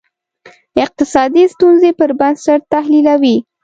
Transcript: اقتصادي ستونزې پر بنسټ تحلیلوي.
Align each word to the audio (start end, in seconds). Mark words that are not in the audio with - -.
اقتصادي 0.85 1.43
ستونزې 1.53 1.91
پر 1.99 2.09
بنسټ 2.19 2.59
تحلیلوي. 2.73 3.35